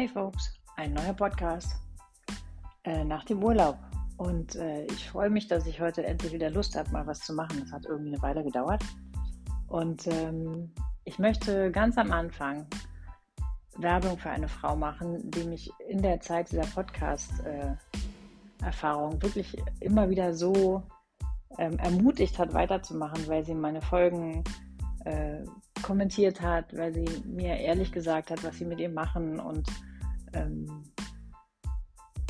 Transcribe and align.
Hey 0.00 0.08
Folks, 0.08 0.56
ein 0.76 0.94
neuer 0.94 1.12
Podcast 1.12 1.76
äh, 2.84 3.04
nach 3.04 3.26
dem 3.26 3.44
Urlaub. 3.44 3.76
Und 4.16 4.56
äh, 4.56 4.86
ich 4.86 5.10
freue 5.10 5.28
mich, 5.28 5.46
dass 5.46 5.66
ich 5.66 5.78
heute 5.78 6.06
endlich 6.06 6.32
wieder 6.32 6.48
Lust 6.48 6.74
habe, 6.74 6.90
mal 6.90 7.06
was 7.06 7.20
zu 7.20 7.34
machen. 7.34 7.60
Das 7.60 7.70
hat 7.70 7.84
irgendwie 7.84 8.14
eine 8.14 8.22
Weile 8.22 8.42
gedauert. 8.42 8.82
Und 9.68 10.06
ähm, 10.06 10.72
ich 11.04 11.18
möchte 11.18 11.70
ganz 11.70 11.98
am 11.98 12.12
Anfang 12.12 12.66
Werbung 13.76 14.16
für 14.16 14.30
eine 14.30 14.48
Frau 14.48 14.74
machen, 14.74 15.30
die 15.32 15.44
mich 15.44 15.70
in 15.86 16.00
der 16.00 16.18
Zeit 16.22 16.50
dieser 16.50 16.62
Podcast-Erfahrung 16.62 19.18
äh, 19.18 19.22
wirklich 19.22 19.54
immer 19.80 20.08
wieder 20.08 20.32
so 20.32 20.82
ähm, 21.58 21.78
ermutigt 21.78 22.38
hat, 22.38 22.54
weiterzumachen, 22.54 23.28
weil 23.28 23.44
sie 23.44 23.54
meine 23.54 23.82
Folgen 23.82 24.44
äh, 25.04 25.44
kommentiert 25.82 26.40
hat, 26.40 26.74
weil 26.74 26.94
sie 26.94 27.04
mir 27.26 27.58
ehrlich 27.58 27.92
gesagt 27.92 28.30
hat, 28.30 28.42
was 28.42 28.56
sie 28.56 28.64
mit 28.64 28.80
ihr 28.80 28.88
machen 28.88 29.38
und 29.38 29.68
ähm, 30.32 30.84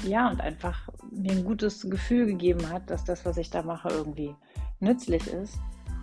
ja, 0.02 0.30
und 0.30 0.40
einfach 0.40 0.88
mir 1.10 1.32
ein 1.32 1.44
gutes 1.44 1.88
Gefühl 1.88 2.26
gegeben 2.26 2.68
hat, 2.70 2.88
dass 2.90 3.04
das, 3.04 3.24
was 3.24 3.36
ich 3.36 3.50
da 3.50 3.62
mache, 3.62 3.88
irgendwie 3.88 4.34
nützlich 4.80 5.26
ist. 5.26 5.58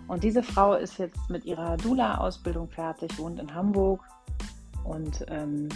Und 0.06 0.24
diese 0.24 0.42
Frau 0.42 0.74
ist 0.74 0.98
jetzt 0.98 1.28
mit 1.28 1.44
ihrer 1.44 1.76
Dula-Ausbildung 1.76 2.68
fertig, 2.68 3.18
wohnt 3.18 3.40
in 3.40 3.52
Hamburg 3.54 4.02
und 4.84 5.24
ähm, 5.28 5.68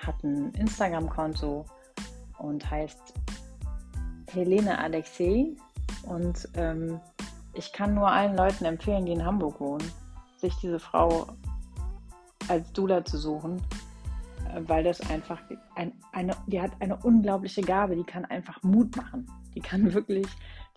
hat 0.00 0.22
ein 0.22 0.52
Instagram-Konto 0.52 1.64
und 2.38 2.70
heißt 2.70 3.14
Helene 4.30 4.78
Alexei. 4.78 5.56
Und 6.02 6.48
ähm, 6.54 7.00
ich 7.54 7.72
kann 7.72 7.94
nur 7.94 8.10
allen 8.10 8.36
Leuten 8.36 8.64
empfehlen, 8.64 9.06
die 9.06 9.12
in 9.12 9.24
Hamburg 9.24 9.60
wohnen, 9.60 9.90
sich 10.36 10.54
diese 10.56 10.78
Frau 10.78 11.26
als 12.48 12.70
Dula 12.72 13.04
zu 13.04 13.18
suchen, 13.18 13.62
weil 14.66 14.84
das 14.84 15.00
einfach 15.10 15.40
ein, 15.74 15.92
eine, 16.12 16.36
die 16.46 16.60
hat 16.60 16.72
eine 16.80 16.96
unglaubliche 16.96 17.62
Gabe, 17.62 17.96
die 17.96 18.04
kann 18.04 18.24
einfach 18.24 18.62
Mut 18.62 18.96
machen. 18.96 19.26
Die 19.54 19.60
kann 19.60 19.92
wirklich, 19.94 20.26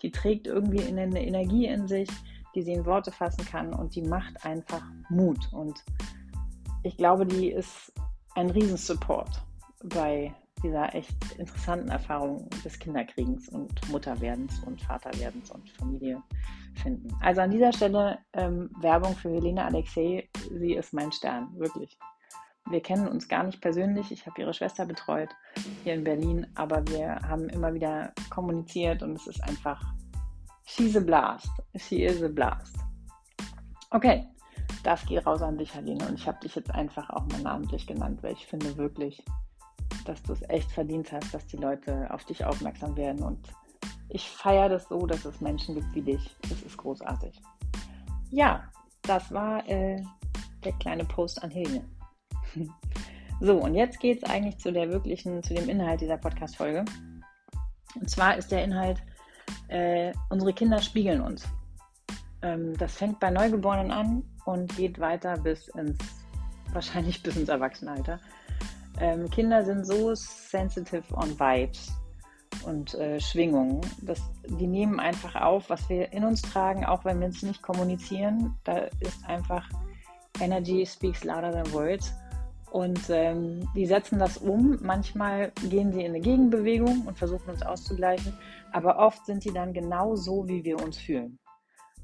die 0.02 0.10
trägt 0.10 0.46
irgendwie 0.46 0.82
eine 0.82 1.24
Energie 1.24 1.66
in 1.66 1.86
sich, 1.86 2.08
die 2.54 2.62
sie 2.62 2.72
in 2.72 2.86
Worte 2.86 3.12
fassen 3.12 3.44
kann 3.44 3.72
und 3.72 3.94
die 3.94 4.02
macht 4.02 4.44
einfach 4.44 4.82
Mut. 5.10 5.52
Und 5.52 5.84
ich 6.82 6.96
glaube, 6.96 7.26
die 7.26 7.50
ist 7.50 7.92
ein 8.34 8.50
Riesensupport 8.50 9.42
bei 9.84 10.34
dieser 10.62 10.94
echt 10.94 11.32
interessanten 11.38 11.88
Erfahrung 11.88 12.48
des 12.64 12.78
Kinderkriegens 12.78 13.48
und 13.48 13.88
Mutterwerdens 13.90 14.60
und 14.64 14.80
Vaterwerdens 14.80 15.50
und 15.50 15.70
Familie 15.70 16.22
finden. 16.74 17.14
Also 17.20 17.42
an 17.42 17.50
dieser 17.50 17.72
Stelle 17.72 18.18
ähm, 18.32 18.70
Werbung 18.80 19.14
für 19.14 19.30
Helene 19.30 19.64
Alexei. 19.64 20.28
Sie 20.50 20.74
ist 20.74 20.92
mein 20.92 21.12
Stern, 21.12 21.48
wirklich. 21.56 21.96
Wir 22.70 22.82
kennen 22.82 23.08
uns 23.08 23.28
gar 23.28 23.44
nicht 23.44 23.60
persönlich. 23.60 24.12
Ich 24.12 24.26
habe 24.26 24.40
ihre 24.40 24.52
Schwester 24.52 24.84
betreut 24.84 25.30
hier 25.84 25.94
in 25.94 26.04
Berlin, 26.04 26.46
aber 26.54 26.86
wir 26.88 27.16
haben 27.26 27.48
immer 27.48 27.72
wieder 27.72 28.12
kommuniziert 28.28 29.02
und 29.02 29.16
es 29.16 29.26
ist 29.26 29.42
einfach, 29.44 29.82
she's 30.66 30.96
a 30.96 31.00
blast. 31.00 31.50
She 31.76 32.04
is 32.04 32.22
a 32.22 32.28
blast. 32.28 32.76
Okay, 33.90 34.26
das 34.82 35.04
geht 35.06 35.26
raus 35.26 35.40
an 35.40 35.56
dich, 35.56 35.74
Helene. 35.74 36.06
Und 36.06 36.14
ich 36.18 36.26
habe 36.26 36.38
dich 36.40 36.54
jetzt 36.54 36.70
einfach 36.74 37.08
auch 37.10 37.26
mal 37.26 37.40
namentlich 37.40 37.86
genannt, 37.86 38.22
weil 38.22 38.32
ich 38.32 38.46
finde 38.46 38.76
wirklich, 38.76 39.24
dass 40.04 40.22
du 40.22 40.34
es 40.34 40.42
echt 40.50 40.70
verdient 40.70 41.10
hast, 41.12 41.32
dass 41.32 41.46
die 41.46 41.56
Leute 41.56 42.12
auf 42.12 42.24
dich 42.24 42.44
aufmerksam 42.44 42.96
werden. 42.96 43.22
Und 43.22 43.48
ich 44.10 44.28
feiere 44.28 44.68
das 44.68 44.88
so, 44.88 45.06
dass 45.06 45.24
es 45.24 45.40
Menschen 45.40 45.74
gibt 45.74 45.94
wie 45.94 46.02
dich. 46.02 46.36
Das 46.42 46.60
ist 46.62 46.76
großartig. 46.76 47.40
Ja, 48.30 48.64
das 49.02 49.32
war 49.32 49.66
äh, 49.68 50.02
der 50.64 50.72
kleine 50.74 51.04
Post 51.06 51.42
an 51.42 51.50
Helene. 51.50 51.84
so, 53.40 53.58
und 53.58 53.74
jetzt 53.74 54.00
geht 54.00 54.22
es 54.22 54.30
eigentlich 54.30 54.58
zu 54.58 54.72
der 54.72 54.90
wirklichen, 54.90 55.42
zu 55.42 55.54
dem 55.54 55.68
Inhalt 55.68 56.00
dieser 56.00 56.16
Podcast-Folge. 56.16 56.84
Und 57.94 58.10
zwar 58.10 58.36
ist 58.36 58.50
der 58.50 58.64
Inhalt, 58.64 58.98
äh, 59.68 60.12
unsere 60.30 60.52
Kinder 60.52 60.80
spiegeln 60.80 61.20
uns. 61.20 61.46
Ähm, 62.42 62.76
das 62.76 62.96
fängt 62.96 63.18
bei 63.20 63.30
Neugeborenen 63.30 63.90
an 63.90 64.22
und 64.44 64.76
geht 64.76 64.98
weiter 64.98 65.36
bis 65.36 65.68
ins, 65.68 65.98
wahrscheinlich 66.72 67.22
bis 67.22 67.36
ins 67.36 67.48
Erwachsenenalter. 67.48 68.20
Ähm, 69.00 69.30
Kinder 69.30 69.64
sind 69.64 69.86
so 69.86 70.14
sensitive 70.14 71.14
on 71.14 71.38
Vibes 71.38 71.92
und 72.64 72.94
äh, 72.94 73.20
Schwingungen. 73.20 73.80
Das, 74.02 74.20
die 74.46 74.66
nehmen 74.66 75.00
einfach 75.00 75.34
auf, 75.36 75.70
was 75.70 75.88
wir 75.88 76.12
in 76.12 76.24
uns 76.24 76.42
tragen, 76.42 76.84
auch 76.84 77.04
wenn 77.04 77.20
wir 77.20 77.28
es 77.28 77.42
nicht 77.42 77.62
kommunizieren. 77.62 78.56
Da 78.64 78.88
ist 79.00 79.24
einfach 79.26 79.68
Energy 80.40 80.84
speaks 80.86 81.24
louder 81.24 81.52
than 81.52 81.72
words. 81.72 82.12
Und 82.70 83.00
ähm, 83.08 83.66
die 83.74 83.86
setzen 83.86 84.18
das 84.18 84.36
um. 84.36 84.78
Manchmal 84.82 85.52
gehen 85.68 85.92
sie 85.92 86.00
in 86.00 86.12
eine 86.12 86.20
Gegenbewegung 86.20 87.06
und 87.06 87.16
versuchen 87.16 87.50
uns 87.50 87.62
auszugleichen. 87.62 88.32
Aber 88.72 88.98
oft 88.98 89.24
sind 89.24 89.44
die 89.44 89.52
dann 89.52 89.72
genau 89.72 90.16
so, 90.16 90.46
wie 90.46 90.64
wir 90.64 90.82
uns 90.82 90.98
fühlen. 90.98 91.38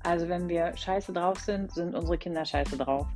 Also 0.03 0.29
wenn 0.29 0.49
wir 0.49 0.77
scheiße 0.77 1.13
drauf 1.13 1.41
sind, 1.41 1.73
sind 1.73 1.95
unsere 1.95 2.19
Kinder 2.19 2.45
scheiße 2.45 2.77
drauf. 2.77 3.07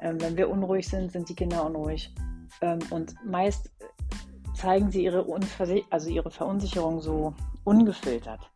Ähm, 0.00 0.20
wenn 0.20 0.36
wir 0.36 0.48
unruhig 0.48 0.88
sind, 0.88 1.12
sind 1.12 1.28
die 1.28 1.34
Kinder 1.34 1.64
unruhig. 1.64 2.14
Ähm, 2.60 2.78
und 2.90 3.14
meist 3.24 3.70
zeigen 4.54 4.90
sie 4.90 5.04
ihre, 5.04 5.26
also 5.90 6.10
ihre 6.10 6.30
Verunsicherung 6.30 7.00
so 7.00 7.34
ungefiltert. 7.64 8.50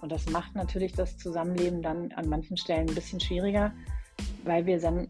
Und 0.00 0.10
das 0.10 0.28
macht 0.30 0.54
natürlich 0.54 0.92
das 0.92 1.16
Zusammenleben 1.16 1.82
dann 1.82 2.10
an 2.12 2.28
manchen 2.28 2.56
Stellen 2.56 2.88
ein 2.88 2.94
bisschen 2.94 3.20
schwieriger, 3.20 3.72
weil 4.44 4.66
wir 4.66 4.80
dann 4.80 5.08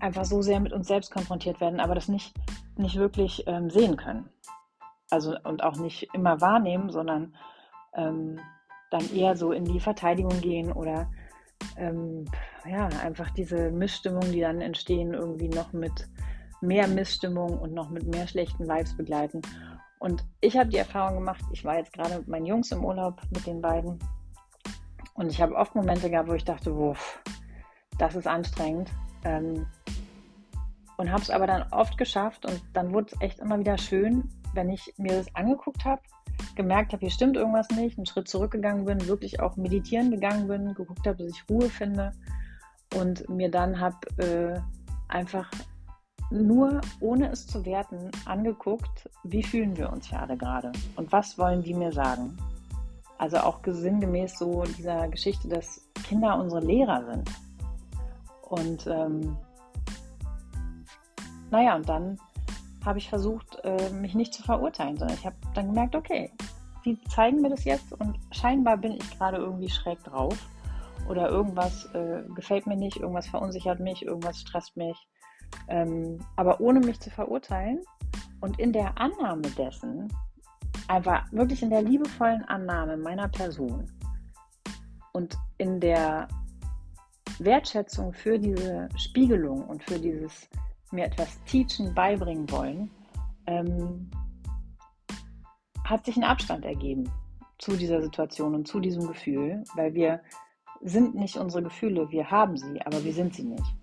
einfach 0.00 0.24
so 0.24 0.42
sehr 0.42 0.60
mit 0.60 0.72
uns 0.72 0.88
selbst 0.88 1.10
konfrontiert 1.10 1.60
werden, 1.60 1.80
aber 1.80 1.94
das 1.94 2.08
nicht, 2.08 2.34
nicht 2.76 2.96
wirklich 2.96 3.44
ähm, 3.46 3.70
sehen 3.70 3.96
können. 3.96 4.28
Also 5.10 5.34
und 5.44 5.62
auch 5.62 5.76
nicht 5.76 6.08
immer 6.14 6.40
wahrnehmen, 6.40 6.90
sondern 6.90 7.34
ähm, 7.94 8.38
dann 8.90 9.14
eher 9.14 9.36
so 9.36 9.52
in 9.52 9.64
die 9.64 9.80
Verteidigung 9.80 10.40
gehen 10.40 10.72
oder 10.72 11.10
ähm, 11.76 12.24
ja, 12.64 12.86
einfach 13.02 13.30
diese 13.30 13.70
Missstimmungen, 13.70 14.32
die 14.32 14.40
dann 14.40 14.60
entstehen, 14.60 15.14
irgendwie 15.14 15.48
noch 15.48 15.72
mit 15.72 16.08
mehr 16.60 16.86
Missstimmung 16.88 17.58
und 17.58 17.72
noch 17.72 17.90
mit 17.90 18.06
mehr 18.06 18.26
schlechten 18.26 18.68
Vibes 18.68 18.96
begleiten. 18.96 19.42
Und 19.98 20.24
ich 20.40 20.56
habe 20.56 20.70
die 20.70 20.78
Erfahrung 20.78 21.16
gemacht, 21.16 21.44
ich 21.52 21.64
war 21.64 21.76
jetzt 21.76 21.92
gerade 21.92 22.18
mit 22.18 22.28
meinen 22.28 22.46
Jungs 22.46 22.72
im 22.72 22.84
Urlaub 22.84 23.20
mit 23.30 23.46
den 23.46 23.60
beiden 23.60 23.98
und 25.14 25.30
ich 25.30 25.42
habe 25.42 25.54
oft 25.54 25.74
Momente 25.74 26.08
gehabt, 26.08 26.28
wo 26.28 26.34
ich 26.34 26.44
dachte, 26.44 26.74
wuff, 26.74 27.22
das 27.98 28.14
ist 28.14 28.26
anstrengend. 28.26 28.90
Ähm, 29.24 29.66
und 30.96 31.10
habe 31.10 31.22
es 31.22 31.30
aber 31.30 31.46
dann 31.46 31.64
oft 31.70 31.96
geschafft 31.96 32.44
und 32.44 32.60
dann 32.74 32.92
wurde 32.92 33.08
es 33.12 33.20
echt 33.22 33.38
immer 33.38 33.58
wieder 33.58 33.78
schön, 33.78 34.28
wenn 34.52 34.68
ich 34.68 34.92
mir 34.98 35.16
das 35.16 35.34
angeguckt 35.34 35.84
habe, 35.84 36.02
gemerkt 36.56 36.92
habe, 36.92 37.00
hier 37.00 37.10
stimmt 37.10 37.36
irgendwas 37.36 37.70
nicht, 37.70 37.96
einen 37.96 38.06
Schritt 38.06 38.28
zurückgegangen 38.28 38.84
bin, 38.84 39.06
wirklich 39.06 39.40
auch 39.40 39.56
meditieren 39.56 40.10
gegangen 40.10 40.46
bin, 40.46 40.74
geguckt 40.74 41.06
habe, 41.06 41.24
dass 41.24 41.32
ich 41.32 41.44
Ruhe 41.48 41.70
finde 41.70 42.12
und 42.96 43.28
mir 43.28 43.50
dann 43.50 43.80
habe 43.80 43.96
äh, 44.18 44.60
einfach 45.08 45.50
nur 46.30 46.80
ohne 47.00 47.30
es 47.30 47.46
zu 47.46 47.64
werten 47.64 48.10
angeguckt, 48.24 49.08
wie 49.24 49.42
fühlen 49.42 49.76
wir 49.76 49.90
uns 49.90 50.08
hier 50.08 50.20
alle 50.20 50.36
gerade 50.36 50.70
und 50.96 51.10
was 51.12 51.38
wollen 51.38 51.62
die 51.62 51.74
mir 51.74 51.92
sagen. 51.92 52.36
Also 53.18 53.38
auch 53.38 53.60
sinngemäß 53.66 54.38
so 54.38 54.62
dieser 54.64 55.08
Geschichte, 55.08 55.48
dass 55.48 55.86
Kinder 56.04 56.38
unsere 56.38 56.64
Lehrer 56.64 57.04
sind. 57.04 57.30
Und 58.50 58.86
ähm, 58.88 59.36
naja, 61.50 61.76
und 61.76 61.88
dann 61.88 62.18
habe 62.84 62.98
ich 62.98 63.08
versucht, 63.08 63.58
äh, 63.64 63.90
mich 63.90 64.14
nicht 64.14 64.34
zu 64.34 64.42
verurteilen, 64.42 64.96
sondern 64.96 65.16
ich 65.16 65.24
habe 65.24 65.36
dann 65.54 65.68
gemerkt, 65.68 65.94
okay, 65.94 66.32
die 66.84 67.00
zeigen 67.04 67.40
mir 67.40 67.50
das 67.50 67.64
jetzt 67.64 67.92
und 67.92 68.18
scheinbar 68.32 68.76
bin 68.76 68.92
ich 68.92 69.18
gerade 69.18 69.36
irgendwie 69.36 69.68
schräg 69.68 70.02
drauf 70.02 70.36
oder 71.08 71.28
irgendwas 71.28 71.86
äh, 71.94 72.22
gefällt 72.34 72.66
mir 72.66 72.76
nicht, 72.76 72.96
irgendwas 72.96 73.28
verunsichert 73.28 73.80
mich, 73.80 74.04
irgendwas 74.04 74.40
stresst 74.40 74.76
mich. 74.76 74.96
Ähm, 75.68 76.18
aber 76.36 76.60
ohne 76.60 76.80
mich 76.80 77.00
zu 77.00 77.10
verurteilen 77.10 77.80
und 78.40 78.58
in 78.58 78.72
der 78.72 78.98
Annahme 78.98 79.42
dessen, 79.42 80.08
einfach 80.88 81.30
wirklich 81.32 81.62
in 81.62 81.70
der 81.70 81.82
liebevollen 81.82 82.44
Annahme 82.44 82.96
meiner 82.96 83.28
Person 83.28 83.86
und 85.12 85.36
in 85.58 85.78
der 85.80 86.28
Wertschätzung 87.40 88.12
für 88.12 88.38
diese 88.38 88.88
Spiegelung 88.96 89.64
und 89.64 89.82
für 89.82 89.98
dieses 89.98 90.48
mir 90.92 91.06
etwas 91.06 91.42
teachen, 91.44 91.94
beibringen 91.94 92.50
wollen, 92.50 92.90
ähm, 93.46 94.10
hat 95.84 96.04
sich 96.04 96.16
ein 96.16 96.24
Abstand 96.24 96.64
ergeben 96.64 97.10
zu 97.58 97.76
dieser 97.76 98.02
Situation 98.02 98.54
und 98.54 98.68
zu 98.68 98.80
diesem 98.80 99.06
Gefühl, 99.06 99.64
weil 99.74 99.94
wir 99.94 100.20
sind 100.82 101.14
nicht 101.14 101.36
unsere 101.36 101.62
Gefühle, 101.62 102.10
wir 102.10 102.30
haben 102.30 102.56
sie, 102.56 102.80
aber 102.82 103.02
wir 103.04 103.12
sind 103.12 103.34
sie 103.34 103.44
nicht. 103.44 103.74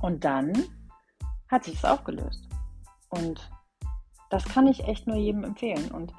Und 0.00 0.24
dann 0.24 0.52
hat 1.48 1.64
sich 1.64 1.74
es 1.74 1.84
aufgelöst. 1.84 2.48
Und 3.08 3.50
das 4.30 4.44
kann 4.44 4.66
ich 4.66 4.84
echt 4.84 5.06
nur 5.06 5.16
jedem 5.16 5.44
empfehlen. 5.44 5.90
Und 5.90 6.12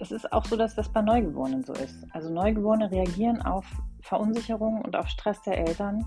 es 0.00 0.10
ist 0.10 0.32
auch 0.32 0.44
so, 0.46 0.56
dass 0.56 0.74
das 0.74 0.88
bei 0.88 1.02
Neugeborenen 1.02 1.62
so 1.62 1.74
ist. 1.74 2.06
Also 2.12 2.32
Neugeborene 2.32 2.90
reagieren 2.90 3.42
auf 3.42 3.66
Verunsicherung 4.00 4.80
und 4.80 4.96
auf 4.96 5.08
Stress 5.08 5.40
der 5.42 5.58
Eltern 5.58 6.04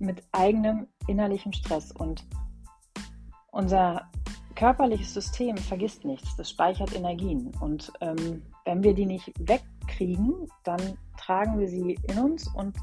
mit 0.00 0.22
eigenem 0.32 0.88
innerlichem 1.06 1.52
Stress. 1.52 1.92
Und 1.92 2.26
unser 3.52 4.08
körperliches 4.56 5.14
System 5.14 5.56
vergisst 5.56 6.04
nichts, 6.04 6.34
das 6.36 6.50
speichert 6.50 6.94
Energien. 6.94 7.52
Und 7.60 7.92
ähm, 8.00 8.42
wenn 8.64 8.82
wir 8.82 8.92
die 8.92 9.06
nicht 9.06 9.32
wegkriegen, 9.38 10.48
dann 10.64 10.80
tragen 11.16 11.60
wir 11.60 11.68
sie 11.68 11.96
in 12.08 12.18
uns 12.18 12.48
und 12.54 12.76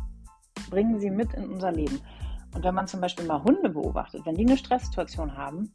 bringen 0.70 1.00
sie 1.02 1.12
mit 1.12 1.34
in 1.34 1.50
unser 1.50 1.74
Leben. 1.74 2.00
Und 2.54 2.64
wenn 2.64 2.76
man 2.76 2.88
zum 2.88 3.02
Beispiel 3.02 3.26
mal 3.26 3.44
Hunde 3.44 3.70
beobachtet, 3.70 4.26
wenn 4.26 4.36
die 4.36 4.46
eine 4.46 4.58
Stresssituation 4.58 5.36
haben, 5.36 5.74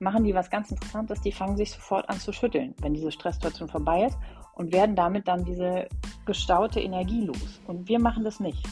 machen 0.00 0.24
die 0.24 0.34
was 0.34 0.50
ganz 0.50 0.70
Interessantes, 0.70 1.20
die 1.20 1.32
fangen 1.32 1.56
sich 1.56 1.72
sofort 1.72 2.08
an 2.08 2.18
zu 2.18 2.32
schütteln, 2.32 2.74
wenn 2.80 2.94
diese 2.94 3.10
Stresssituation 3.10 3.68
vorbei 3.68 4.06
ist 4.06 4.18
und 4.54 4.72
werden 4.72 4.94
damit 4.94 5.26
dann 5.26 5.44
diese 5.44 5.88
gestaute 6.24 6.80
Energie 6.80 7.24
los. 7.24 7.60
Und 7.66 7.88
wir 7.88 7.98
machen 7.98 8.24
das 8.24 8.40
nicht. 8.40 8.64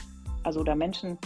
Also 0.44 0.60
oder 0.60 0.76
Menschen 0.76 1.18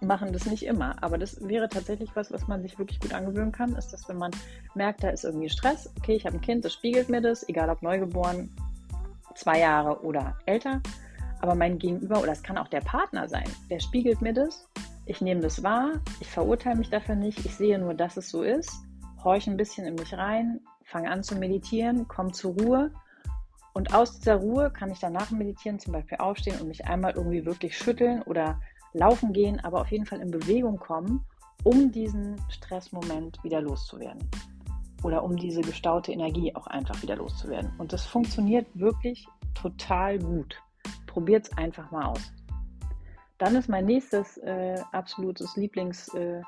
machen 0.00 0.32
das 0.32 0.46
nicht 0.46 0.64
immer, 0.64 0.96
aber 1.02 1.16
das 1.16 1.40
wäre 1.48 1.68
tatsächlich 1.68 2.10
was, 2.14 2.32
was 2.32 2.46
man 2.46 2.62
sich 2.62 2.78
wirklich 2.78 3.00
gut 3.00 3.14
angewöhnen 3.14 3.52
kann, 3.52 3.74
ist, 3.76 3.92
dass 3.92 4.08
wenn 4.08 4.18
man 4.18 4.32
merkt, 4.74 5.02
da 5.02 5.08
ist 5.08 5.24
irgendwie 5.24 5.48
Stress, 5.48 5.90
okay, 5.98 6.14
ich 6.14 6.26
habe 6.26 6.36
ein 6.36 6.40
Kind, 6.42 6.64
das 6.64 6.74
spiegelt 6.74 7.08
mir 7.08 7.22
das, 7.22 7.48
egal 7.48 7.70
ob 7.70 7.80
neugeboren, 7.80 8.50
zwei 9.34 9.60
Jahre 9.60 10.02
oder 10.02 10.36
älter, 10.44 10.82
aber 11.40 11.54
mein 11.54 11.78
Gegenüber, 11.78 12.20
oder 12.20 12.32
es 12.32 12.42
kann 12.42 12.58
auch 12.58 12.68
der 12.68 12.80
Partner 12.80 13.28
sein, 13.28 13.48
der 13.70 13.80
spiegelt 13.80 14.20
mir 14.20 14.34
das, 14.34 14.68
ich 15.06 15.20
nehme 15.22 15.40
das 15.40 15.62
wahr, 15.62 15.92
ich 16.20 16.28
verurteile 16.28 16.76
mich 16.76 16.90
dafür 16.90 17.14
nicht, 17.14 17.44
ich 17.44 17.54
sehe 17.54 17.78
nur, 17.78 17.94
dass 17.94 18.16
es 18.18 18.28
so 18.28 18.42
ist, 18.42 18.70
horche 19.24 19.50
ein 19.50 19.56
bisschen 19.56 19.86
in 19.86 19.94
mich 19.94 20.14
rein, 20.14 20.60
fange 20.84 21.10
an 21.10 21.22
zu 21.22 21.36
meditieren, 21.36 22.06
komme 22.08 22.32
zur 22.32 22.54
Ruhe 22.54 22.90
und 23.74 23.92
aus 23.92 24.20
dieser 24.20 24.36
Ruhe 24.36 24.70
kann 24.70 24.90
ich 24.90 25.00
danach 25.00 25.32
meditieren, 25.32 25.80
zum 25.80 25.92
Beispiel 25.92 26.18
aufstehen 26.18 26.60
und 26.60 26.68
mich 26.68 26.86
einmal 26.86 27.12
irgendwie 27.12 27.44
wirklich 27.44 27.76
schütteln 27.76 28.22
oder 28.22 28.60
laufen 28.92 29.32
gehen, 29.32 29.58
aber 29.60 29.80
auf 29.80 29.90
jeden 29.90 30.06
Fall 30.06 30.20
in 30.20 30.30
Bewegung 30.30 30.78
kommen, 30.78 31.24
um 31.64 31.90
diesen 31.90 32.40
Stressmoment 32.48 33.42
wieder 33.42 33.60
loszuwerden. 33.60 34.22
Oder 35.02 35.24
um 35.24 35.36
diese 35.36 35.60
gestaute 35.60 36.12
Energie 36.12 36.54
auch 36.54 36.68
einfach 36.68 37.02
wieder 37.02 37.16
loszuwerden. 37.16 37.72
Und 37.76 37.92
das 37.92 38.06
funktioniert 38.06 38.66
wirklich 38.74 39.26
total 39.54 40.20
gut. 40.20 40.56
Probiert 41.08 41.46
es 41.46 41.58
einfach 41.58 41.90
mal 41.90 42.06
aus. 42.06 42.32
Dann 43.38 43.56
ist 43.56 43.68
mein 43.68 43.86
nächstes 43.86 44.38
äh, 44.38 44.80
absolutes 44.92 45.56
Lieblingsprogramm, 45.56 46.40
äh, 46.40 46.42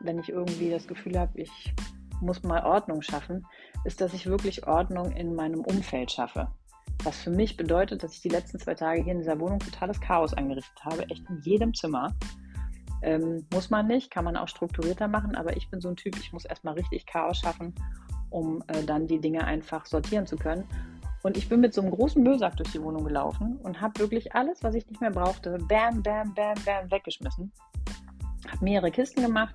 wenn 0.00 0.18
ich 0.18 0.30
irgendwie 0.30 0.70
das 0.70 0.86
Gefühl 0.86 1.18
habe, 1.18 1.40
ich 1.40 1.74
muss 2.20 2.42
mal 2.42 2.64
Ordnung 2.64 3.02
schaffen, 3.02 3.46
ist, 3.84 4.00
dass 4.00 4.14
ich 4.14 4.26
wirklich 4.26 4.66
Ordnung 4.66 5.12
in 5.12 5.34
meinem 5.34 5.60
Umfeld 5.60 6.10
schaffe. 6.10 6.48
Was 7.02 7.18
für 7.18 7.30
mich 7.30 7.56
bedeutet, 7.56 8.02
dass 8.02 8.14
ich 8.14 8.22
die 8.22 8.28
letzten 8.28 8.58
zwei 8.58 8.74
Tage 8.74 9.02
hier 9.02 9.12
in 9.12 9.18
dieser 9.18 9.38
Wohnung 9.38 9.58
totales 9.58 10.00
Chaos 10.00 10.32
angerichtet 10.32 10.84
habe, 10.84 11.02
echt 11.10 11.28
in 11.28 11.40
jedem 11.42 11.74
Zimmer. 11.74 12.14
Ähm, 13.02 13.44
muss 13.52 13.68
man 13.68 13.86
nicht, 13.86 14.10
kann 14.10 14.24
man 14.24 14.36
auch 14.36 14.48
strukturierter 14.48 15.08
machen, 15.08 15.34
aber 15.34 15.56
ich 15.56 15.68
bin 15.68 15.80
so 15.80 15.88
ein 15.88 15.96
Typ, 15.96 16.16
ich 16.18 16.32
muss 16.32 16.46
erstmal 16.46 16.74
richtig 16.74 17.04
Chaos 17.04 17.38
schaffen, 17.38 17.74
um 18.30 18.62
äh, 18.68 18.82
dann 18.84 19.06
die 19.06 19.20
Dinge 19.20 19.44
einfach 19.44 19.84
sortieren 19.84 20.26
zu 20.26 20.36
können. 20.36 20.64
Und 21.22 21.36
ich 21.36 21.48
bin 21.48 21.60
mit 21.60 21.74
so 21.74 21.80
einem 21.80 21.90
großen 21.90 22.22
Müllsack 22.22 22.56
durch 22.56 22.72
die 22.72 22.82
Wohnung 22.82 23.04
gelaufen 23.04 23.58
und 23.62 23.80
habe 23.80 23.98
wirklich 23.98 24.34
alles, 24.34 24.62
was 24.62 24.74
ich 24.74 24.86
nicht 24.86 25.00
mehr 25.00 25.10
brauchte, 25.10 25.58
bam, 25.68 26.02
bam, 26.02 26.32
bam, 26.34 26.54
bam, 26.64 26.90
weggeschmissen. 26.90 27.52
Habe 28.48 28.64
mehrere 28.64 28.90
Kisten 28.90 29.22
gemacht. 29.22 29.54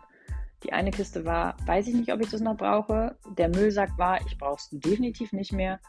Die 0.63 0.73
eine 0.73 0.91
Kiste 0.91 1.25
war, 1.25 1.55
weiß 1.65 1.87
ich 1.87 1.95
nicht, 1.95 2.11
ob 2.11 2.21
ich 2.21 2.29
das 2.29 2.41
noch 2.41 2.57
brauche. 2.57 3.15
Der 3.37 3.49
Müllsack 3.49 3.97
war, 3.97 4.19
ich 4.25 4.37
brauche 4.37 4.57
es 4.57 4.69
definitiv 4.71 5.31
nicht 5.31 5.53
mehr 5.53 5.79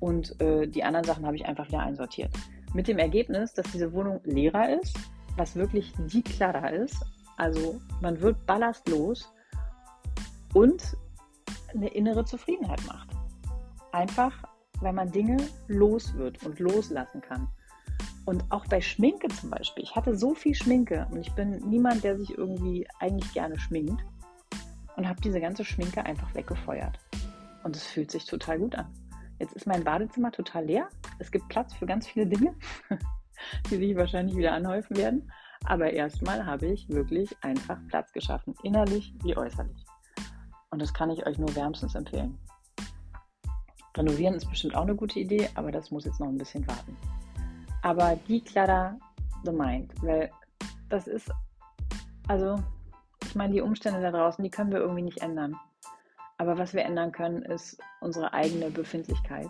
und 0.00 0.40
äh, 0.40 0.66
die 0.66 0.82
anderen 0.82 1.04
Sachen 1.04 1.24
habe 1.24 1.36
ich 1.36 1.46
einfach 1.46 1.68
wieder 1.68 1.80
einsortiert. 1.80 2.30
Mit 2.74 2.88
dem 2.88 2.98
Ergebnis, 2.98 3.54
dass 3.54 3.70
diese 3.70 3.92
Wohnung 3.92 4.20
leerer 4.24 4.80
ist, 4.80 4.96
was 5.36 5.54
wirklich 5.54 5.92
die 6.06 6.22
klarer 6.22 6.72
ist. 6.72 6.96
Also 7.36 7.80
man 8.00 8.20
wird 8.20 8.44
ballastlos 8.46 9.32
und 10.54 10.96
eine 11.72 11.88
innere 11.88 12.24
Zufriedenheit 12.24 12.84
macht. 12.86 13.10
Einfach, 13.92 14.42
weil 14.80 14.92
man 14.92 15.10
Dinge 15.10 15.36
los 15.68 16.14
wird 16.14 16.44
und 16.44 16.58
loslassen 16.58 17.20
kann. 17.20 17.48
Und 18.28 18.44
auch 18.50 18.66
bei 18.66 18.82
Schminke 18.82 19.28
zum 19.28 19.48
Beispiel. 19.48 19.82
Ich 19.82 19.96
hatte 19.96 20.14
so 20.14 20.34
viel 20.34 20.54
Schminke 20.54 21.06
und 21.10 21.18
ich 21.18 21.32
bin 21.32 21.66
niemand, 21.66 22.04
der 22.04 22.18
sich 22.18 22.36
irgendwie 22.36 22.86
eigentlich 23.00 23.32
gerne 23.32 23.58
schminkt. 23.58 24.04
Und 24.96 25.08
habe 25.08 25.18
diese 25.22 25.40
ganze 25.40 25.64
Schminke 25.64 26.04
einfach 26.04 26.34
weggefeuert. 26.34 26.98
Und 27.64 27.74
es 27.74 27.86
fühlt 27.86 28.10
sich 28.10 28.26
total 28.26 28.58
gut 28.58 28.74
an. 28.74 28.92
Jetzt 29.38 29.54
ist 29.54 29.66
mein 29.66 29.82
Badezimmer 29.82 30.30
total 30.30 30.66
leer. 30.66 30.90
Es 31.18 31.30
gibt 31.30 31.48
Platz 31.48 31.72
für 31.72 31.86
ganz 31.86 32.06
viele 32.06 32.26
Dinge, 32.26 32.54
die 33.70 33.76
sich 33.76 33.96
wahrscheinlich 33.96 34.36
wieder 34.36 34.52
anhäufen 34.52 34.98
werden. 34.98 35.32
Aber 35.64 35.90
erstmal 35.90 36.44
habe 36.44 36.66
ich 36.66 36.86
wirklich 36.90 37.34
einfach 37.40 37.78
Platz 37.88 38.12
geschaffen, 38.12 38.54
innerlich 38.62 39.14
wie 39.22 39.38
äußerlich. 39.38 39.86
Und 40.68 40.82
das 40.82 40.92
kann 40.92 41.08
ich 41.08 41.26
euch 41.26 41.38
nur 41.38 41.56
wärmstens 41.56 41.94
empfehlen. 41.94 42.36
Renovieren 43.96 44.34
ist 44.34 44.50
bestimmt 44.50 44.74
auch 44.74 44.82
eine 44.82 44.96
gute 44.96 45.18
Idee, 45.18 45.48
aber 45.54 45.72
das 45.72 45.90
muss 45.90 46.04
jetzt 46.04 46.20
noch 46.20 46.28
ein 46.28 46.36
bisschen 46.36 46.68
warten. 46.68 46.94
Aber 47.88 48.16
declutter 48.28 48.98
the 49.44 49.50
mind, 49.50 49.90
weil 50.02 50.30
das 50.90 51.06
ist, 51.06 51.32
also, 52.28 52.62
ich 53.24 53.34
meine, 53.34 53.54
die 53.54 53.62
Umstände 53.62 54.02
da 54.02 54.10
draußen, 54.10 54.44
die 54.44 54.50
können 54.50 54.70
wir 54.70 54.80
irgendwie 54.80 55.00
nicht 55.00 55.22
ändern. 55.22 55.56
Aber 56.36 56.58
was 56.58 56.74
wir 56.74 56.84
ändern 56.84 57.12
können, 57.12 57.40
ist 57.40 57.80
unsere 58.02 58.34
eigene 58.34 58.70
Befindlichkeit. 58.70 59.48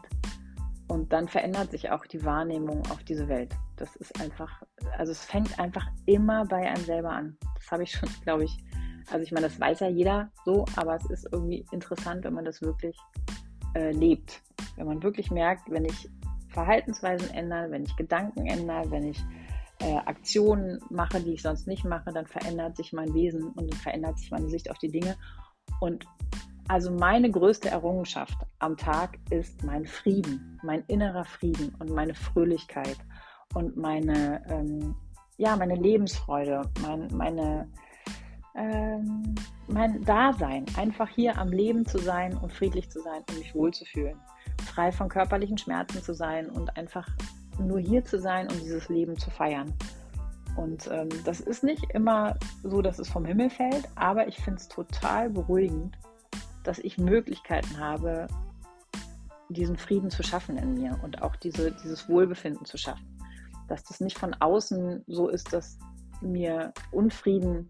Und 0.86 1.12
dann 1.12 1.26
verändert 1.26 1.72
sich 1.72 1.90
auch 1.90 2.06
die 2.06 2.24
Wahrnehmung 2.24 2.80
auf 2.92 3.02
diese 3.02 3.26
Welt. 3.26 3.52
Das 3.74 3.96
ist 3.96 4.20
einfach, 4.20 4.62
also 4.96 5.10
es 5.10 5.24
fängt 5.24 5.58
einfach 5.58 5.88
immer 6.06 6.44
bei 6.44 6.58
einem 6.58 6.84
selber 6.84 7.10
an. 7.10 7.36
Das 7.56 7.72
habe 7.72 7.82
ich 7.82 7.90
schon, 7.90 8.08
glaube 8.22 8.44
ich, 8.44 8.56
also 9.10 9.20
ich 9.24 9.32
meine, 9.32 9.48
das 9.48 9.58
weiß 9.58 9.80
ja 9.80 9.88
jeder 9.88 10.30
so, 10.44 10.64
aber 10.76 10.94
es 10.94 11.10
ist 11.10 11.26
irgendwie 11.32 11.66
interessant, 11.72 12.22
wenn 12.22 12.34
man 12.34 12.44
das 12.44 12.62
wirklich 12.62 12.96
äh, 13.74 13.90
lebt. 13.90 14.40
Wenn 14.76 14.86
man 14.86 15.02
wirklich 15.02 15.32
merkt, 15.32 15.68
wenn 15.72 15.86
ich 15.86 16.08
Verhaltensweisen 16.48 17.30
ändere, 17.30 17.70
wenn 17.70 17.84
ich 17.84 17.96
Gedanken 17.96 18.46
ändere, 18.46 18.90
wenn 18.90 19.04
ich 19.04 19.22
äh, 19.80 19.96
Aktionen 19.96 20.80
mache, 20.90 21.20
die 21.20 21.34
ich 21.34 21.42
sonst 21.42 21.66
nicht 21.66 21.84
mache, 21.84 22.12
dann 22.12 22.26
verändert 22.26 22.76
sich 22.76 22.92
mein 22.92 23.14
Wesen 23.14 23.50
und 23.50 23.70
dann 23.70 23.78
verändert 23.78 24.18
sich 24.18 24.30
meine 24.30 24.48
Sicht 24.48 24.70
auf 24.70 24.78
die 24.78 24.90
Dinge. 24.90 25.16
Und 25.80 26.06
also 26.68 26.90
meine 26.90 27.30
größte 27.30 27.70
Errungenschaft 27.70 28.36
am 28.58 28.76
Tag 28.76 29.18
ist 29.30 29.64
mein 29.64 29.86
Frieden, 29.86 30.60
mein 30.62 30.84
innerer 30.88 31.24
Frieden 31.24 31.74
und 31.78 31.90
meine 31.90 32.14
Fröhlichkeit 32.14 32.98
und 33.54 33.76
meine, 33.76 34.42
ähm, 34.50 34.94
ja, 35.38 35.56
meine 35.56 35.76
Lebensfreude, 35.76 36.70
mein, 36.82 37.08
meine, 37.14 37.70
ähm, 38.54 39.34
mein 39.66 40.04
Dasein, 40.04 40.66
einfach 40.76 41.08
hier 41.08 41.38
am 41.38 41.48
Leben 41.48 41.86
zu 41.86 41.98
sein 41.98 42.36
und 42.36 42.52
friedlich 42.52 42.90
zu 42.90 43.00
sein 43.00 43.22
und 43.30 43.38
mich 43.38 43.54
wohlzufühlen, 43.54 44.18
frei 44.78 44.92
von 44.92 45.08
körperlichen 45.08 45.58
Schmerzen 45.58 46.00
zu 46.04 46.14
sein 46.14 46.48
und 46.48 46.76
einfach 46.76 47.04
nur 47.58 47.80
hier 47.80 48.04
zu 48.04 48.16
sein 48.16 48.46
und 48.46 48.62
dieses 48.62 48.88
Leben 48.88 49.18
zu 49.18 49.28
feiern. 49.28 49.74
Und 50.54 50.88
ähm, 50.92 51.08
das 51.24 51.40
ist 51.40 51.64
nicht 51.64 51.82
immer 51.94 52.36
so, 52.62 52.80
dass 52.80 53.00
es 53.00 53.08
vom 53.08 53.24
Himmel 53.24 53.50
fällt, 53.50 53.88
aber 53.96 54.28
ich 54.28 54.36
finde 54.36 54.60
es 54.60 54.68
total 54.68 55.30
beruhigend, 55.30 55.98
dass 56.62 56.78
ich 56.78 56.96
Möglichkeiten 56.96 57.76
habe, 57.80 58.28
diesen 59.48 59.76
Frieden 59.76 60.10
zu 60.10 60.22
schaffen 60.22 60.56
in 60.56 60.74
mir 60.74 60.96
und 61.02 61.22
auch 61.22 61.34
diese, 61.34 61.72
dieses 61.72 62.08
Wohlbefinden 62.08 62.64
zu 62.64 62.78
schaffen. 62.78 63.18
Dass 63.66 63.82
das 63.82 63.98
nicht 63.98 64.16
von 64.16 64.32
außen 64.34 65.02
so 65.08 65.28
ist, 65.28 65.52
dass 65.52 65.76
mir 66.20 66.72
Unfrieden, 66.92 67.68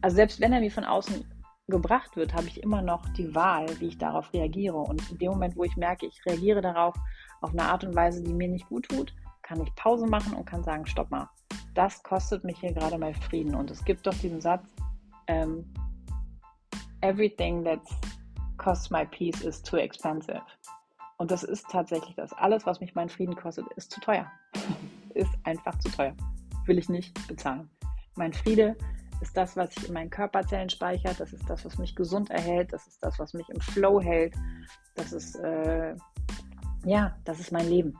also 0.00 0.16
selbst 0.16 0.40
wenn 0.40 0.54
er 0.54 0.60
mir 0.60 0.72
von 0.72 0.84
außen 0.84 1.26
gebracht 1.68 2.16
wird, 2.16 2.34
habe 2.34 2.46
ich 2.46 2.62
immer 2.62 2.82
noch 2.82 3.06
die 3.10 3.34
Wahl, 3.34 3.66
wie 3.78 3.88
ich 3.88 3.98
darauf 3.98 4.32
reagiere. 4.32 4.76
Und 4.76 5.10
in 5.10 5.18
dem 5.18 5.32
Moment, 5.32 5.56
wo 5.56 5.64
ich 5.64 5.76
merke, 5.76 6.06
ich 6.06 6.24
reagiere 6.26 6.60
darauf 6.60 6.94
auf 7.40 7.50
eine 7.50 7.62
Art 7.62 7.84
und 7.84 7.94
Weise, 7.94 8.22
die 8.22 8.32
mir 8.32 8.48
nicht 8.48 8.68
gut 8.68 8.88
tut, 8.88 9.14
kann 9.42 9.60
ich 9.62 9.74
Pause 9.74 10.06
machen 10.06 10.34
und 10.34 10.46
kann 10.46 10.64
sagen, 10.64 10.86
stopp 10.86 11.10
mal, 11.10 11.28
das 11.74 12.02
kostet 12.02 12.42
mich 12.44 12.58
hier 12.58 12.72
gerade 12.72 12.98
mal 12.98 13.14
Frieden. 13.14 13.54
Und 13.54 13.70
es 13.70 13.84
gibt 13.84 14.06
doch 14.06 14.14
diesen 14.14 14.40
Satz, 14.40 14.74
ähm, 15.26 15.64
everything 17.02 17.62
that's 17.62 17.94
costs 18.56 18.90
my 18.90 19.04
peace 19.04 19.42
is 19.42 19.62
too 19.62 19.76
expensive. 19.76 20.42
Und 21.18 21.30
das 21.30 21.42
ist 21.42 21.66
tatsächlich 21.70 22.14
das. 22.14 22.32
Alles, 22.32 22.64
was 22.64 22.80
mich 22.80 22.94
meinen 22.94 23.08
Frieden 23.08 23.36
kostet, 23.36 23.66
ist 23.76 23.90
zu 23.90 24.00
teuer. 24.00 24.30
ist 25.14 25.30
einfach 25.44 25.78
zu 25.80 25.90
teuer. 25.90 26.14
Will 26.66 26.78
ich 26.78 26.88
nicht 26.88 27.26
bezahlen. 27.28 27.68
Mein 28.16 28.32
Friede 28.32 28.76
ist 29.20 29.36
das, 29.36 29.56
was 29.56 29.74
sich 29.74 29.88
in 29.88 29.94
meinen 29.94 30.10
Körperzellen 30.10 30.70
speichert. 30.70 31.18
Das 31.18 31.32
ist 31.32 31.48
das, 31.48 31.64
was 31.64 31.78
mich 31.78 31.94
gesund 31.94 32.30
erhält. 32.30 32.72
Das 32.72 32.86
ist 32.86 33.02
das, 33.02 33.18
was 33.18 33.34
mich 33.34 33.48
im 33.48 33.60
Flow 33.60 34.00
hält. 34.00 34.34
Das 34.94 35.12
ist, 35.12 35.36
äh, 35.36 35.94
ja, 36.84 37.16
das 37.24 37.40
ist 37.40 37.52
mein 37.52 37.68
Leben. 37.68 37.98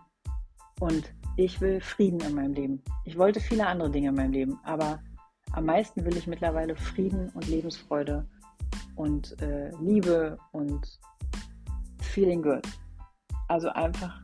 Und 0.81 1.13
ich 1.37 1.61
will 1.61 1.81
Frieden 1.81 2.21
in 2.21 2.35
meinem 2.35 2.55
Leben. 2.55 2.83
Ich 3.05 3.19
wollte 3.19 3.41
viele 3.41 3.67
andere 3.67 3.91
Dinge 3.91 4.09
in 4.09 4.15
meinem 4.15 4.33
Leben, 4.33 4.61
aber 4.65 5.01
am 5.53 5.67
meisten 5.67 6.05
will 6.05 6.17
ich 6.17 6.27
mittlerweile 6.27 6.77
Frieden 6.77 7.31
und 7.31 7.49
Lebensfreude 7.49 8.27
und 8.97 9.41
äh, 9.41 9.71
Liebe 9.81 10.39
und 10.53 11.01
feeling 12.01 12.43
good. 12.43 12.67
Also 13.49 13.69
einfach 13.71 14.21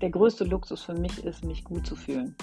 der 0.00 0.10
größte 0.10 0.44
Luxus 0.44 0.82
für 0.82 0.94
mich 0.94 1.24
ist, 1.24 1.44
mich 1.44 1.62
gut 1.62 1.86
zu 1.86 1.94
fühlen. 1.94 2.34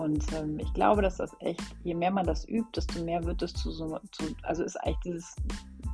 Und 0.00 0.32
ähm, 0.32 0.58
ich 0.58 0.72
glaube, 0.72 1.02
dass 1.02 1.18
das 1.18 1.36
echt, 1.40 1.62
je 1.84 1.94
mehr 1.94 2.10
man 2.10 2.24
das 2.24 2.48
übt, 2.48 2.70
desto 2.74 3.04
mehr 3.04 3.22
wird 3.22 3.42
es 3.42 3.52
zu 3.52 3.70
so, 3.70 3.98
zu, 4.12 4.34
also 4.44 4.64
ist 4.64 4.76
eigentlich 4.76 5.00
dieses 5.04 5.36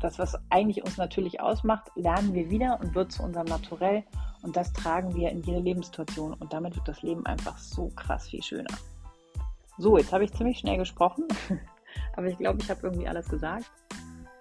das, 0.00 0.16
was 0.20 0.38
eigentlich 0.50 0.84
uns 0.84 0.96
natürlich 0.96 1.40
ausmacht, 1.40 1.90
lernen 1.96 2.32
wir 2.32 2.48
wieder 2.48 2.78
und 2.80 2.94
wird 2.94 3.10
zu 3.10 3.24
unserem 3.24 3.46
Naturell. 3.46 4.04
Und 4.42 4.56
das 4.56 4.72
tragen 4.72 5.12
wir 5.16 5.30
in 5.30 5.42
jede 5.42 5.58
Lebenssituation. 5.58 6.34
Und 6.34 6.52
damit 6.52 6.76
wird 6.76 6.86
das 6.86 7.02
Leben 7.02 7.26
einfach 7.26 7.58
so 7.58 7.88
krass 7.96 8.28
viel 8.28 8.44
schöner. 8.44 8.72
So, 9.76 9.98
jetzt 9.98 10.12
habe 10.12 10.22
ich 10.22 10.32
ziemlich 10.32 10.60
schnell 10.60 10.78
gesprochen. 10.78 11.24
Aber 12.16 12.28
ich 12.28 12.38
glaube, 12.38 12.60
ich 12.60 12.70
habe 12.70 12.82
irgendwie 12.84 13.08
alles 13.08 13.28
gesagt. 13.28 13.68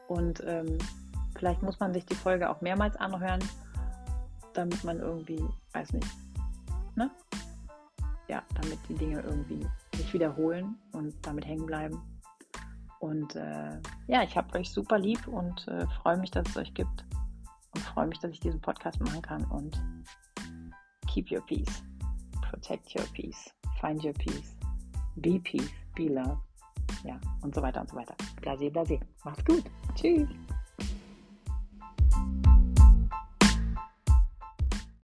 Und 0.07 0.43
ähm, 0.45 0.77
vielleicht 1.35 1.63
muss 1.63 1.79
man 1.79 1.91
sich 1.91 2.05
die 2.05 2.13
Folge 2.13 2.51
auch 2.51 2.61
mehrmals 2.61 2.97
anhören, 2.97 3.43
damit 4.53 4.83
man 4.83 4.99
irgendwie, 4.99 5.43
weiß 5.73 5.93
nicht, 5.93 6.07
ne? 6.95 7.09
Ja, 8.27 8.43
damit 8.55 8.79
die 8.89 8.95
Dinge 8.95 9.21
irgendwie 9.21 9.67
sich 9.95 10.13
wiederholen 10.13 10.75
und 10.91 11.13
damit 11.21 11.45
hängen 11.45 11.65
bleiben. 11.65 12.01
Und 12.99 13.35
äh, 13.35 13.79
ja, 14.07 14.23
ich 14.23 14.35
habe 14.35 14.57
euch 14.57 14.71
super 14.71 14.97
lieb 14.97 15.27
und 15.27 15.67
äh, 15.67 15.85
freue 16.01 16.17
mich, 16.17 16.31
dass 16.31 16.47
es 16.49 16.57
euch 16.57 16.73
gibt. 16.73 17.05
Und 17.75 17.81
freue 17.81 18.07
mich, 18.07 18.19
dass 18.19 18.31
ich 18.31 18.39
diesen 18.39 18.61
Podcast 18.61 18.99
machen 19.01 19.21
kann. 19.21 19.43
Und 19.45 19.79
keep 21.07 21.31
your 21.31 21.45
peace. 21.45 21.83
Protect 22.41 22.95
your 22.95 23.05
peace. 23.13 23.53
Find 23.79 24.03
your 24.03 24.13
peace. 24.13 24.55
Be 25.17 25.39
peace. 25.39 25.69
Be 25.95 26.07
love. 26.07 26.39
Ja, 27.03 27.19
und 27.41 27.53
so 27.53 27.61
weiter 27.61 27.81
und 27.81 27.89
so 27.89 27.95
weiter. 27.95 28.15
Blase, 28.41 28.71
blase. 28.71 28.99
Macht's 29.23 29.45
gut. 29.45 29.63
Tschüss. 29.95 30.27